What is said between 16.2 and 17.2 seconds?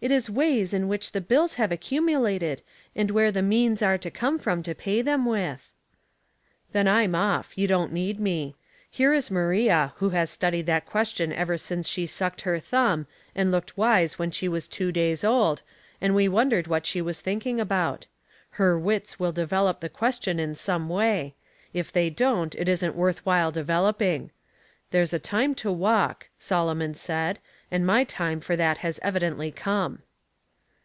wondered what she was